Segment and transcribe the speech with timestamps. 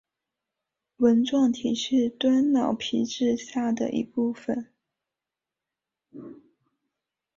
[0.97, 4.73] 纹状体是端脑皮质下的一部份。